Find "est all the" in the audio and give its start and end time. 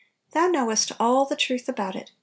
0.71-1.35